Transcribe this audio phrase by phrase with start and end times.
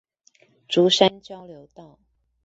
[0.67, 1.99] 竹山交流道